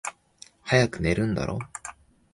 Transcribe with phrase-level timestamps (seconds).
[0.65, 1.59] 早く寝るんだろ？